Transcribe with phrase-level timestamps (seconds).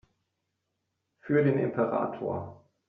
[1.19, 2.59] Für den Imperator!